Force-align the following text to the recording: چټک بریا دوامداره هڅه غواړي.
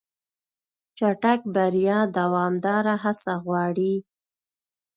چټک 0.97 1.39
بریا 1.55 1.99
دوامداره 2.17 2.93
هڅه 3.03 3.33
غواړي. 3.45 3.95